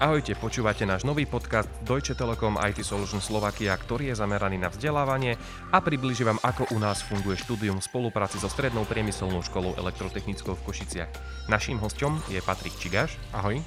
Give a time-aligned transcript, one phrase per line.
[0.00, 5.36] Ahojte, počúvate náš nový podcast Deutsche Telekom IT Solution Slovakia, ktorý je zameraný na vzdelávanie
[5.68, 10.56] a približí vám, ako u nás funguje štúdium v spolupráci so Strednou priemyselnou školou elektrotechnickou
[10.56, 11.12] v Košiciach.
[11.52, 13.20] Naším hostom je Patrik Čigaš.
[13.36, 13.60] Ahoj.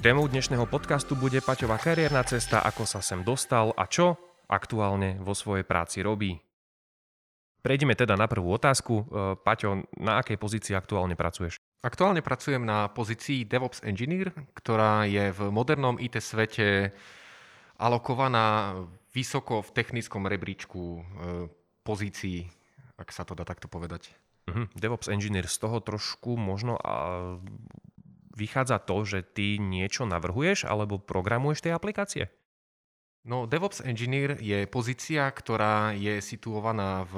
[0.00, 4.16] Témou dnešného podcastu bude Paťová kariérna cesta, ako sa sem dostal a čo
[4.48, 6.40] aktuálne vo svojej práci robí.
[7.60, 9.04] Prejdeme teda na prvú otázku.
[9.04, 9.04] E,
[9.36, 11.60] Paťo, na akej pozícii aktuálne pracuješ?
[11.84, 16.96] Aktuálne pracujem na pozícii DevOps Engineer, ktorá je v modernom IT svete
[17.76, 18.72] alokovaná
[19.12, 21.00] vysoko v technickom rebríčku e,
[21.84, 22.48] pozícií,
[22.96, 24.16] ak sa to dá takto povedať.
[24.48, 24.64] Uh-huh.
[24.72, 27.36] DevOps Engineer, z toho trošku možno a
[28.32, 32.32] vychádza to, že ty niečo navrhuješ alebo programuješ tie aplikácie?
[33.28, 37.14] No, DevOps Engineer je pozícia, ktorá je situovaná v,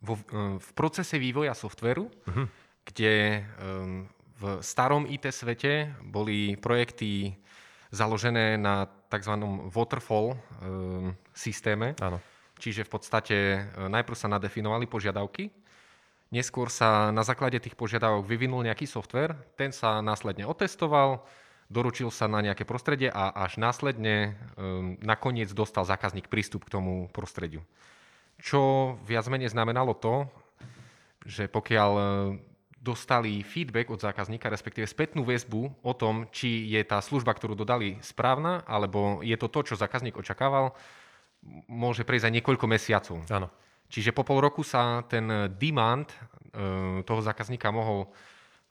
[0.00, 0.08] v,
[0.56, 2.08] v procese vývoja softveru.
[2.08, 2.48] Uh-huh
[2.86, 4.08] kde um,
[4.42, 7.38] v starom IT svete boli projekty
[7.94, 9.34] založené na tzv.
[9.70, 11.94] waterfall um, systéme.
[12.02, 12.18] Áno.
[12.58, 15.52] Čiže v podstate uh, najprv sa nadefinovali požiadavky,
[16.34, 21.22] neskôr sa na základe tých požiadavok vyvinul nejaký software, ten sa následne otestoval,
[21.68, 27.06] doručil sa na nejaké prostredie a až následne um, nakoniec dostal zákazník prístup k tomu
[27.14, 27.62] prostrediu.
[28.42, 30.26] Čo viac menej znamenalo to,
[31.22, 31.90] že pokiaľ
[32.82, 38.02] dostali feedback od zákazníka, respektíve spätnú väzbu o tom, či je tá služba, ktorú dodali,
[38.02, 40.74] správna, alebo je to to, čo zákazník očakával,
[41.70, 43.16] môže prejsť aj niekoľko mesiacov.
[43.30, 43.48] Áno.
[43.86, 46.16] Čiže po pol roku sa ten demand e,
[47.06, 48.10] toho zákazníka mohol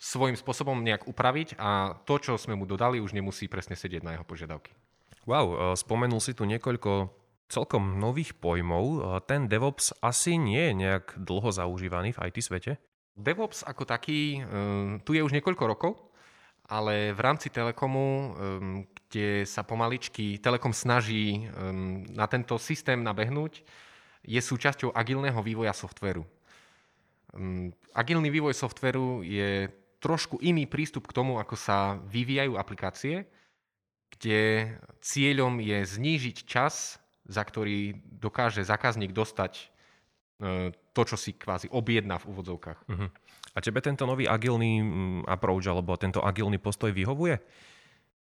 [0.01, 4.17] svojím spôsobom nejak upraviť a to, čo sme mu dodali, už nemusí presne sedieť na
[4.17, 4.75] jeho požiadavky.
[5.23, 7.13] Wow, e, spomenul si tu niekoľko
[7.47, 8.83] celkom nových pojmov.
[8.83, 12.90] E, ten DevOps asi nie je nejak dlho zaužívaný v IT svete?
[13.17, 15.93] DevOps ako taký, um, tu je už niekoľko rokov,
[16.71, 23.63] ale v rámci Telekomu, um, kde sa pomaličky Telekom snaží um, na tento systém nabehnúť,
[24.21, 26.21] je súčasťou agilného vývoja softveru.
[27.95, 33.25] Agilný vývoj softveru je trošku iný prístup k tomu, ako sa vyvíjajú aplikácie,
[34.13, 39.70] kde cieľom je znížiť čas, za ktorý dokáže zákazník dostať
[40.91, 42.79] to, čo si kvázi objedná v úvodzovkách.
[42.89, 43.09] Uh-huh.
[43.53, 47.37] A tebe tento nový agilný mm, approach alebo tento agilný postoj vyhovuje?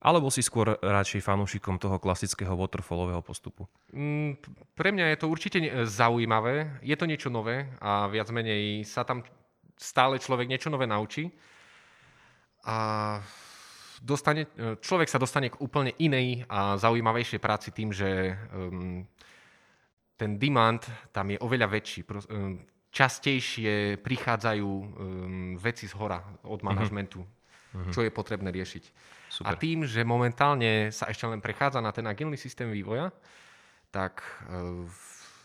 [0.05, 3.65] Alebo si skôr radšej fanúšikom toho klasického waterfallového postupu?
[3.89, 4.37] Mm,
[4.77, 5.59] pre mňa je to určite
[5.89, 6.77] zaujímavé.
[6.85, 9.25] Je to niečo nové a viac menej sa tam
[9.81, 11.33] stále človek niečo nové naučí.
[12.69, 12.77] A
[14.05, 19.09] dostane, e, človek sa dostane k úplne inej a zaujímavejšej práci tým, že um,
[20.15, 22.07] ten demand tam je oveľa väčší.
[22.31, 22.63] Um,
[22.95, 24.87] častejšie prichádzajú um,
[25.59, 26.67] veci z hora od mhm.
[26.67, 27.91] manažmentu, uh-huh.
[27.91, 28.85] čo je potrebné riešiť.
[29.35, 29.51] Super.
[29.51, 33.11] A tým, že momentálne sa ešte len prechádza na ten agilný systém vývoja,
[33.91, 34.87] tak uh,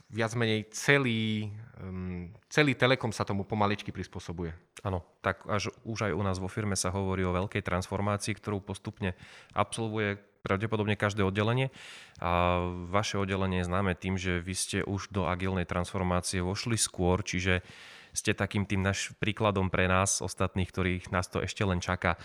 [0.09, 4.53] viac menej celý, um, celý Telekom sa tomu pomaličky prispôsobuje.
[4.85, 8.61] Áno, tak až už aj u nás vo firme sa hovorí o veľkej transformácii, ktorú
[8.61, 9.13] postupne
[9.53, 10.17] absolvuje
[10.49, 11.69] pravdepodobne každé oddelenie.
[12.17, 17.21] A vaše oddelenie je známe tým, že vy ste už do agilnej transformácie vošli skôr,
[17.21, 17.61] čiže
[18.09, 22.17] ste takým tým náš príkladom pre nás, ostatných, ktorých nás to ešte len čaká.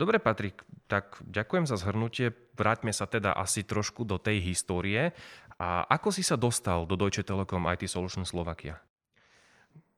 [0.00, 2.32] Dobre, Patrik, tak ďakujem za zhrnutie.
[2.56, 5.12] Vráťme sa teda asi trošku do tej histórie.
[5.60, 8.80] A ako si sa dostal do Deutsche Telekom IT Solution Slovakia?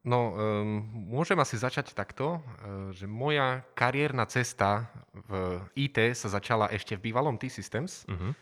[0.06, 4.86] No, um, môžem asi začať takto, uh, že moja kariérna cesta
[5.26, 8.32] v IT sa začala ešte v bývalom T-Systems, uh-huh.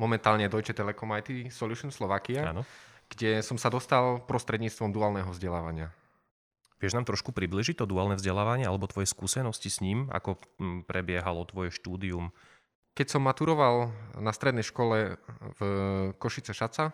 [0.00, 2.64] momentálne Deutsche Telekom IT Solution Slovakia, Áno.
[3.12, 5.92] kde som sa dostal prostredníctvom duálneho vzdelávania.
[6.80, 11.44] Vieš nám trošku približiť to duálne vzdelávanie alebo tvoje skúsenosti s ním, ako hm, prebiehalo
[11.44, 12.32] tvoje štúdium?
[12.96, 15.20] Keď som maturoval na strednej škole
[15.56, 15.60] v
[16.16, 16.90] Košice Šaca,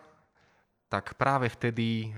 [0.87, 2.09] tak práve vtedy e,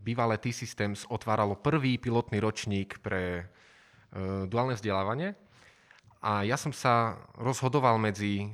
[0.00, 3.44] bývalé T-Systems otváralo prvý pilotný ročník pre e,
[4.48, 5.36] duálne vzdelávanie.
[6.20, 8.48] A ja som sa rozhodoval medzi e,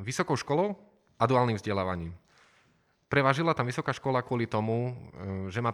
[0.00, 0.76] vysokou školou
[1.20, 2.16] a duálnym vzdelávaním.
[3.06, 4.90] Prevažila tam vysoká škola kvôli tomu,
[5.46, 5.70] že ma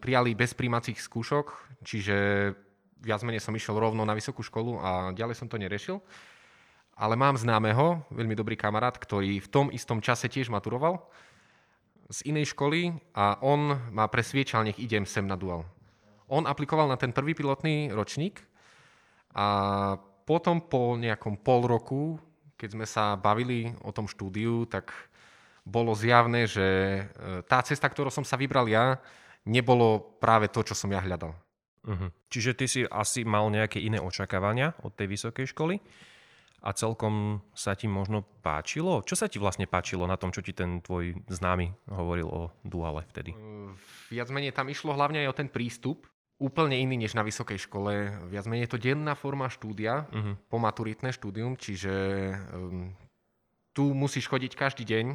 [0.00, 2.16] prijali bez príjmacích skúšok, čiže
[3.04, 6.00] viac menej som išiel rovno na vysokú školu a ďalej som to neriešil.
[6.96, 11.04] Ale mám známeho, veľmi dobrý kamarát, ktorý v tom istom čase tiež maturoval
[12.12, 15.64] z inej školy a on ma presviečal, nech idem sem na dual.
[16.28, 18.42] On aplikoval na ten prvý pilotný ročník
[19.32, 19.96] a
[20.30, 22.14] potom po nejakom pol roku,
[22.54, 24.94] keď sme sa bavili o tom štúdiu, tak
[25.66, 26.66] bolo zjavné, že
[27.02, 27.02] e,
[27.50, 29.02] tá cesta, ktorou som sa vybral ja,
[29.42, 31.34] nebolo práve to, čo som ja hľadal.
[31.82, 32.14] Uh-huh.
[32.30, 35.82] Čiže ty si asi mal nejaké iné očakávania od tej vysokej školy
[36.62, 39.02] a celkom sa ti možno páčilo?
[39.02, 43.02] Čo sa ti vlastne páčilo na tom, čo ti ten tvoj známy hovoril o duale
[43.10, 43.34] vtedy?
[44.14, 46.06] Viac menej tam išlo hlavne aj o ten prístup,
[46.40, 48.16] úplne iný než na vysokej škole.
[48.32, 50.40] Viac menej je to denná forma štúdia, uh-huh.
[50.48, 51.92] pomaturitné štúdium, čiže
[52.56, 52.96] um,
[53.76, 55.06] tu musíš chodiť každý deň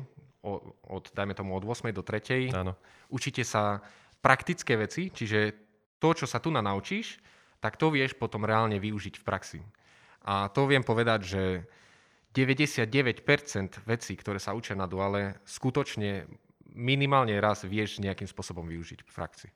[0.45, 1.89] od, od, dajme tomu, od 8.
[1.89, 2.53] do 3.
[2.53, 2.77] Áno.
[3.09, 3.81] Učíte sa
[4.21, 5.57] praktické veci, čiže
[5.97, 7.17] to, čo sa tu na naučíš,
[7.57, 9.59] tak to vieš potom reálne využiť v praxi.
[10.29, 11.43] A to viem povedať, že
[12.29, 13.25] 99%
[13.89, 16.29] vecí, ktoré sa učia na duale, skutočne
[16.75, 19.49] minimálne raz vieš nejakým spôsobom využiť v praxi.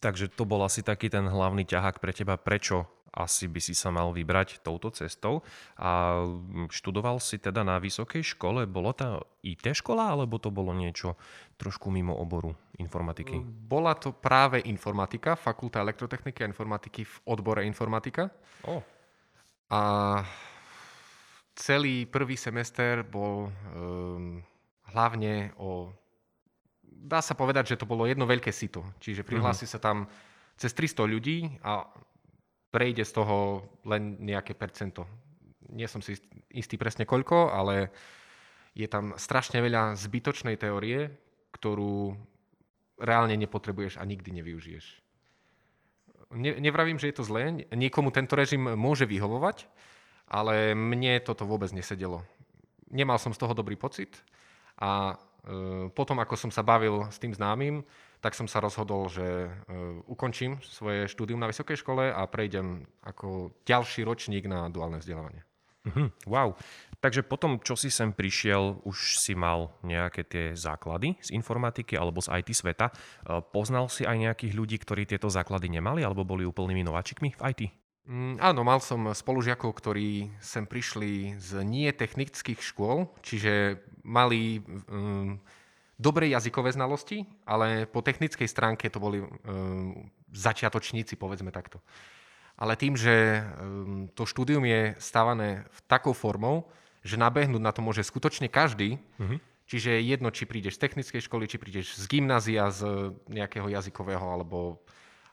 [0.00, 3.90] Takže to bol asi taký ten hlavný ťahák pre teba, prečo asi by si sa
[3.90, 5.42] mal vybrať touto cestou.
[5.76, 6.22] A
[6.70, 11.18] študoval si teda na vysokej škole, bolo tá IT škola, alebo to bolo niečo
[11.58, 13.42] trošku mimo oboru informatiky?
[13.44, 18.30] Bola to práve informatika, fakulta elektrotechniky a informatiky v odbore informatika.
[18.64, 18.80] Oh.
[19.70, 19.82] A
[21.54, 24.42] celý prvý semester bol um,
[24.90, 25.92] hlavne o...
[27.00, 28.84] Dá sa povedať, že to bolo jedno veľké sito.
[29.00, 29.74] Čiže prihlási uh-huh.
[29.76, 30.04] sa tam
[30.60, 31.88] cez 300 ľudí a
[32.68, 35.08] prejde z toho len nejaké percento.
[35.72, 36.20] Nie som si
[36.52, 37.88] istý presne koľko, ale
[38.76, 41.08] je tam strašne veľa zbytočnej teórie,
[41.56, 42.14] ktorú
[43.00, 45.00] reálne nepotrebuješ a nikdy nevyužiješ
[46.34, 49.66] ne, nevravím, že je to zlé, niekomu tento režim môže vyhovovať,
[50.30, 52.22] ale mne toto vôbec nesedelo.
[52.90, 54.14] Nemal som z toho dobrý pocit
[54.78, 55.18] a
[55.96, 57.80] potom, ako som sa bavil s tým známym,
[58.20, 59.50] tak som sa rozhodol, že e,
[60.04, 65.48] ukončím svoje štúdium na vysokej škole a prejdem ako ďalší ročník na duálne vzdelávanie.
[65.88, 66.28] Mm-hmm.
[66.28, 66.60] Wow.
[67.00, 72.20] Takže potom, čo si sem prišiel, už si mal nejaké tie základy z informatiky alebo
[72.20, 72.92] z IT sveta.
[72.92, 72.94] E,
[73.40, 77.60] poznal si aj nejakých ľudí, ktorí tieto základy nemali alebo boli úplnými nováčikmi v IT?
[78.08, 85.36] Mm, áno, mal som spolužiakov, ktorí sem prišli z nie technických škôl, čiže mali um,
[86.00, 91.84] dobré jazykové znalosti, ale po technickej stránke to boli um, začiatočníci, povedzme takto.
[92.56, 96.72] Ale tým, že um, to štúdium je stávané v takou formou,
[97.04, 99.00] že nabehnúť na to môže skutočne každý.
[99.16, 99.40] Uh-huh.
[99.70, 104.82] Čiže jedno, či prídeš z technickej školy, či prídeš z gymnázia, z nejakého jazykového alebo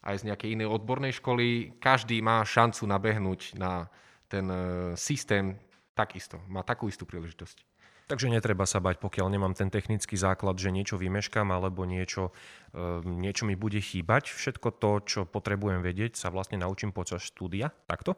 [0.08, 3.92] aj z nejakej inej odbornej školy, každý má šancu nabehnúť na
[4.32, 4.60] ten e,
[4.96, 5.60] systém
[5.92, 6.40] takisto.
[6.48, 7.68] Má takú istú príležitosť.
[8.08, 12.32] Takže netreba sa bať, pokiaľ nemám ten technický základ, že niečo vymeškam alebo niečo,
[12.72, 14.32] e, niečo mi bude chýbať.
[14.32, 17.68] Všetko to, čo potrebujem vedieť, sa vlastne naučím počas štúdia.
[17.84, 18.16] Takto?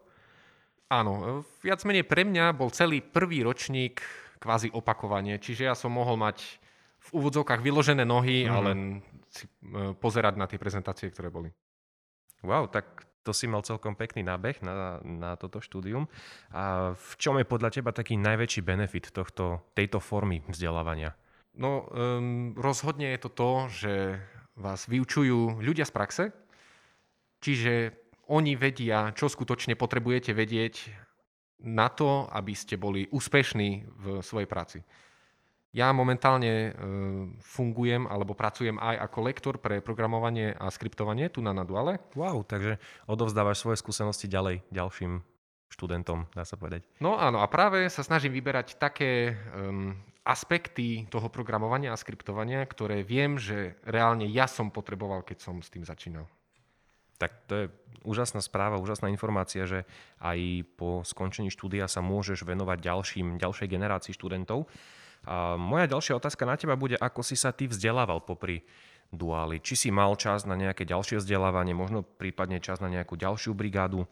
[0.94, 4.02] Áno, viac menej pre mňa bol celý prvý ročník
[4.38, 6.62] kvázi opakovanie, čiže ja som mohol mať
[7.00, 8.50] v úvodzovkách vyložené nohy mm.
[8.50, 8.80] a len
[9.30, 11.50] si e, pozerať na tie prezentácie, ktoré boli.
[12.44, 16.08] Wow, tak to si mal celkom pekný nábeh na, na toto štúdium.
[16.56, 21.14] A v čom je podľa teba taký najväčší benefit tohto, tejto formy vzdelávania?
[21.60, 23.94] No, um, rozhodne je to to, že
[24.56, 26.24] vás vyučujú ľudia z praxe,
[27.44, 27.96] čiže
[28.30, 30.76] oni vedia, čo skutočne potrebujete vedieť
[31.66, 34.80] na to, aby ste boli úspešní v svojej práci.
[35.70, 36.70] Ja momentálne e,
[37.46, 42.02] fungujem alebo pracujem aj ako lektor pre programovanie a skriptovanie tu na Naduale.
[42.18, 45.22] Wow, takže odovzdávaš svoje skúsenosti ďalej ďalším
[45.70, 46.82] študentom, dá sa povedať.
[46.98, 49.94] No áno, a práve sa snažím vyberať také um,
[50.26, 55.70] aspekty toho programovania a skriptovania, ktoré viem, že reálne ja som potreboval, keď som s
[55.70, 56.26] tým začínal.
[57.22, 57.66] Tak to je
[58.02, 59.84] úžasná správa, úžasná informácia, že
[60.24, 64.66] aj po skončení štúdia sa môžeš venovať ďalším, ďalšej generácii študentov.
[65.30, 68.66] A moja ďalšia otázka na teba bude, ako si sa ty vzdelával popri
[69.14, 69.62] duáli.
[69.62, 74.10] Či si mal čas na nejaké ďalšie vzdelávanie, možno prípadne čas na nejakú ďalšiu brigádu?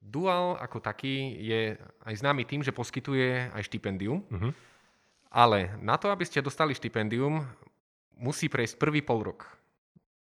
[0.00, 4.24] Dual ako taký je aj známy tým, že poskytuje aj štipendium.
[4.24, 4.52] Uh-huh.
[5.28, 7.44] Ale na to, aby ste dostali štipendium,
[8.16, 9.44] musí prejsť prvý pol rok.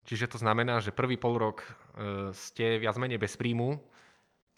[0.07, 1.71] Čiže to znamená, že prvý pol rok e,
[2.35, 3.79] ste viac menej bez príjmu,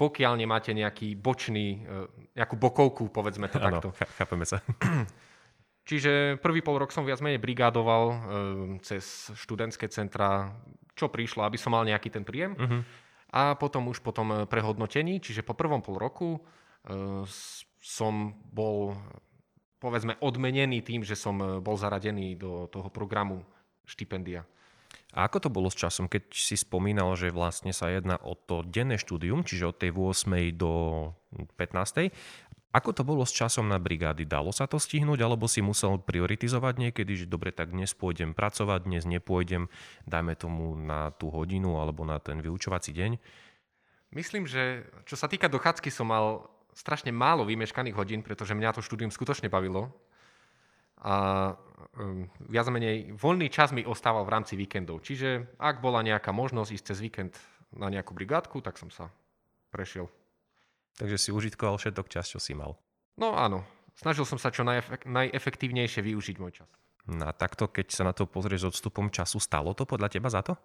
[0.01, 2.09] pokiaľ nemáte nejaký bočný, e,
[2.41, 3.89] nejakú bokovku, povedzme to ano, takto.
[4.17, 4.65] chápeme sa.
[5.85, 8.17] Čiže prvý pol rok som viac menej brigádoval e,
[8.81, 10.57] cez študentské centra,
[10.97, 12.57] čo prišlo, aby som mal nejaký ten príjem.
[12.57, 12.81] Uh-huh.
[13.35, 16.39] A potom už po tom prehodnotení, čiže po prvom pol roku
[17.81, 18.15] som
[18.53, 18.95] bol
[19.81, 23.45] povedzme odmenený tým, že som bol zaradený do toho programu
[23.85, 24.49] štipendia.
[25.15, 28.67] A ako to bolo s časom, keď si spomínal, že vlastne sa jedná o to
[28.67, 30.51] denné štúdium, čiže od tej 8.
[30.59, 30.73] do
[31.55, 32.11] 15.
[32.75, 34.27] Ako to bolo s časom na brigády?
[34.27, 38.91] Dalo sa to stihnúť, alebo si musel prioritizovať niekedy, že dobre, tak dnes pôjdem pracovať,
[38.91, 39.71] dnes nepôjdem,
[40.11, 43.23] dajme tomu na tú hodinu alebo na ten vyučovací deň?
[44.11, 48.83] Myslím, že čo sa týka dochádzky som mal strašne málo vymeškaných hodín, pretože mňa to
[48.83, 49.95] štúdium skutočne bavilo.
[50.99, 51.15] A
[51.95, 54.99] um, viac menej voľný čas mi ostával v rámci víkendov.
[55.07, 57.33] Čiže ak bola nejaká možnosť ísť cez víkend
[57.71, 59.15] na nejakú brigádku, tak som sa
[59.71, 60.11] prešiel.
[60.95, 62.79] Takže si užitkoval všetok čas, čo si mal.
[63.19, 63.67] No áno,
[63.99, 66.71] snažil som sa čo najefek- najefektívnejšie využiť môj čas.
[67.05, 70.33] No a takto, keď sa na to pozrieš s odstupom času, stalo to podľa teba
[70.33, 70.57] za to?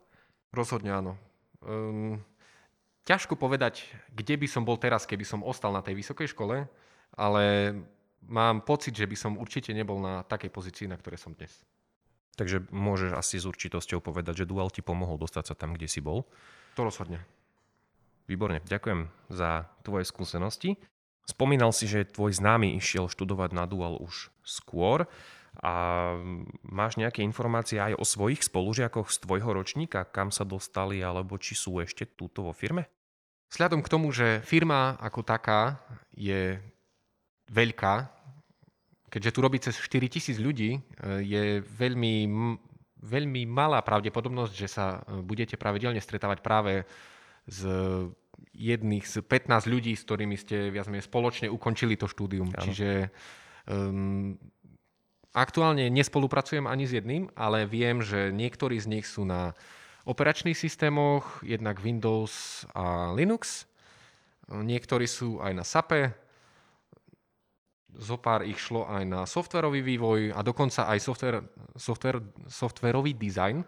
[0.56, 1.14] Rozhodne áno.
[1.60, 2.24] Um,
[3.04, 3.84] ťažko povedať,
[4.14, 6.64] kde by som bol teraz, keby som ostal na tej vysokej škole,
[7.20, 7.44] ale
[8.24, 11.52] mám pocit, že by som určite nebol na takej pozícii, na ktorej som dnes.
[12.40, 16.00] Takže môžeš asi s určitosťou povedať, že dual ti pomohol dostať sa tam, kde si
[16.00, 16.24] bol.
[16.80, 17.20] To rozhodne.
[18.30, 20.78] Výborne, ďakujem za tvoje skúsenosti.
[21.26, 25.10] Spomínal si, že tvoj známy išiel študovať na dual už skôr.
[25.66, 25.74] A
[26.62, 31.58] máš nejaké informácie aj o svojich spolužiakoch z tvojho ročníka, kam sa dostali, alebo či
[31.58, 32.86] sú ešte túto vo firme?
[33.50, 35.82] Vzhľadom k tomu, že firma ako taká
[36.14, 36.62] je
[37.50, 38.14] veľká,
[39.10, 40.82] keďže tu robí cez 4000 ľudí, e,
[41.26, 42.30] je veľmi,
[43.02, 46.86] veľmi malá pravdepodobnosť, že sa e, budete pravidelne stretávať práve
[47.50, 47.62] z
[48.53, 52.53] jedných z 15 ľudí, s ktorými ste viac menej spoločne ukončili to štúdium.
[52.53, 52.62] Ano.
[52.62, 53.10] Čiže
[53.68, 54.38] um,
[55.29, 59.53] Aktuálne nespolupracujem ani s jedným, ale viem, že niektorí z nich sú na
[60.10, 63.70] operačných systémoch, jednak Windows a Linux.
[64.50, 66.18] Niektorí sú aj na SAPE,
[67.94, 71.46] zopár ich šlo aj na softverový vývoj a dokonca aj software,
[71.77, 73.62] software, softverový design,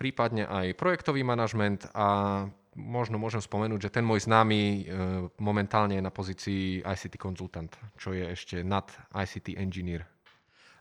[0.00, 4.80] prípadne aj projektový manažment a možno môžem spomenúť, že ten môj známy e,
[5.36, 7.68] momentálne je na pozícii ICT konzultant,
[8.00, 10.08] čo je ešte nad ICT engineer.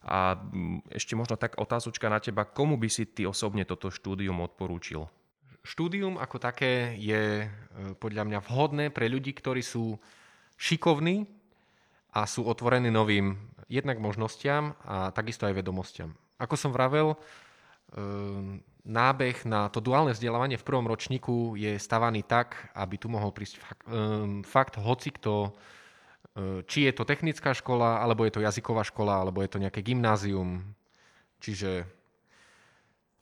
[0.08, 0.40] A
[0.96, 5.12] ešte možno tak otázočka na teba, komu by si ty osobne toto štúdium odporúčil?
[5.60, 7.48] Štúdium ako také je e,
[8.00, 10.00] podľa mňa vhodné pre ľudí, ktorí sú
[10.56, 11.28] šikovní
[12.16, 13.36] a sú otvorení novým
[13.68, 16.16] jednak možnostiam a takisto aj vedomostiam.
[16.40, 17.20] Ako som vravel,
[18.90, 23.62] nábeh na to duálne vzdelávanie v prvom ročníku je stavaný tak, aby tu mohol prísť
[23.62, 28.82] fakt, um, fakt hoci kto, uh, či je to technická škola, alebo je to jazyková
[28.88, 30.74] škola, alebo je to nejaké gymnázium.
[31.40, 31.88] Čiže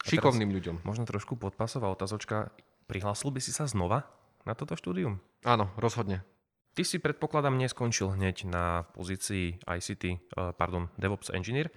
[0.07, 0.75] šikovným ľuďom.
[0.87, 2.49] Možno trošku podpasová otázočka.
[2.87, 4.07] Prihlásil by si sa znova
[4.47, 5.19] na toto štúdium?
[5.43, 6.23] Áno, rozhodne.
[6.73, 10.03] Ty si predpokladám neskončil hneď na pozícii ICT,
[10.37, 11.73] uh, pardon, DevOps Engineer.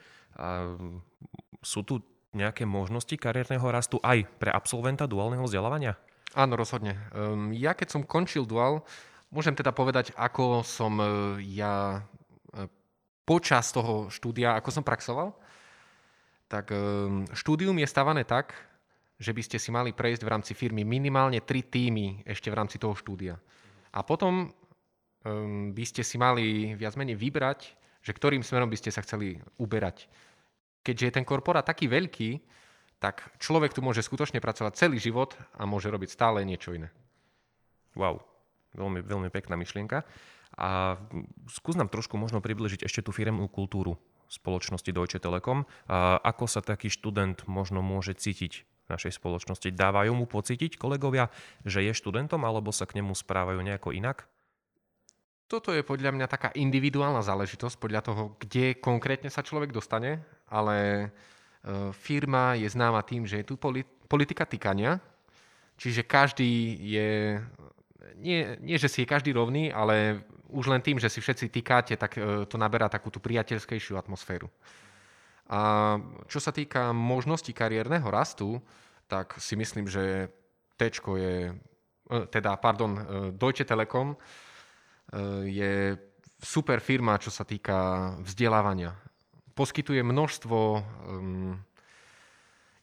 [1.60, 5.98] Sú tu nejaké možnosti kariérneho rastu aj pre absolventa duálneho vzdelávania?
[6.38, 6.94] Áno, rozhodne.
[7.10, 8.86] Um, ja keď som končil duál,
[9.34, 11.08] môžem teda povedať, ako som uh,
[11.42, 12.70] ja uh,
[13.26, 15.34] počas toho štúdia, ako som praxoval.
[16.46, 18.54] Tak um, štúdium je stavané tak,
[19.18, 22.78] že by ste si mali prejsť v rámci firmy minimálne tri týmy ešte v rámci
[22.78, 23.34] toho štúdia.
[23.90, 24.54] A potom
[25.26, 29.36] um, by ste si mali viac menej vybrať, že ktorým smerom by ste sa chceli
[29.60, 30.06] uberať
[30.84, 32.40] keďže je ten korporát taký veľký,
[33.00, 36.92] tak človek tu môže skutočne pracovať celý život a môže robiť stále niečo iné.
[37.96, 38.20] Wow,
[38.76, 40.04] veľmi, veľmi pekná myšlienka.
[40.60, 41.00] A
[41.48, 43.96] skús nám trošku možno približiť ešte tú firemnú kultúru
[44.30, 45.64] spoločnosti Deutsche Telekom.
[45.90, 49.72] A ako sa taký študent možno môže cítiť v našej spoločnosti?
[49.74, 51.32] Dávajú mu pocítiť kolegovia,
[51.66, 54.28] že je študentom, alebo sa k nemu správajú nejako inak?
[55.50, 60.76] Toto je podľa mňa taká individuálna záležitosť, podľa toho, kde konkrétne sa človek dostane, ale
[60.82, 61.06] e,
[61.94, 63.54] firma je známa tým, že je tu
[64.10, 64.98] politika týkania,
[65.78, 67.38] čiže každý je,
[68.18, 71.94] nie, nie že si je každý rovný, ale už len tým, že si všetci týkáte,
[71.94, 74.50] tak e, to naberá takú tú priateľskejšiu atmosféru.
[75.50, 75.98] A
[76.30, 78.58] čo sa týka možnosti kariérneho rastu,
[79.10, 80.30] tak si myslím, že
[80.74, 81.54] Tčko je,
[82.10, 82.98] e, teda, pardon,
[83.34, 84.18] Deutsche Telekom
[85.42, 85.98] je
[86.38, 89.09] super firma, čo sa týka vzdelávania.
[89.54, 91.58] Poskytuje množstvo um,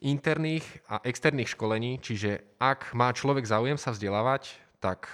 [0.03, 5.09] interných a externých školení, čiže ak má človek záujem sa vzdelávať, tak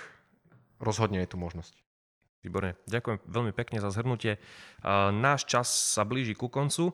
[0.83, 1.79] rozhodne je tu možnosť.
[2.43, 4.35] Výborne, ďakujem veľmi pekne za zhrnutie.
[5.15, 6.91] Náš čas sa blíži ku koncu.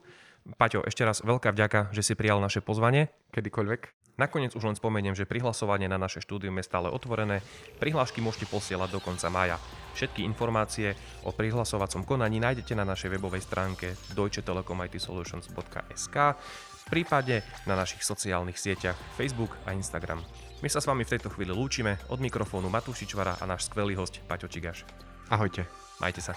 [0.61, 3.09] Paťo, ešte raz veľká vďaka, že si prijal naše pozvanie.
[3.33, 3.98] Kedykoľvek.
[4.19, 7.39] Nakoniec už len spomeniem, že prihlasovanie na naše štúdium je stále otvorené.
[7.79, 9.55] Prihlášky môžete posielať do konca mája.
[9.95, 10.91] Všetky informácie
[11.23, 18.99] o prihlasovacom konaní nájdete na našej webovej stránke deutschetelecomitSolutions.sk v prípade na našich sociálnych sieťach
[19.15, 20.19] Facebook a Instagram.
[20.59, 21.95] My sa s vami v tejto chvíli lúčime.
[22.11, 24.83] Od mikrofónu Matúšičvara a náš skvelý host Paťo Čigaš.
[25.31, 25.63] Ahojte.
[26.03, 26.35] Majte sa.